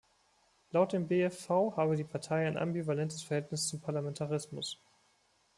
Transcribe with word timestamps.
Laut 0.71 0.93
dem 0.93 1.07
BfV 1.07 1.77
habe 1.77 1.95
die 1.95 2.03
Partei 2.03 2.47
ein 2.47 2.57
ambivalentes 2.57 3.21
Verhältnis 3.21 3.67
zum 3.67 3.81
Parlamentarismus. 3.81 4.79